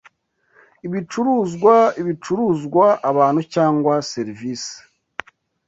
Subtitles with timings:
[0.87, 4.75] ibicuruzwa ibicuruzwa abantu cyangwa serivisi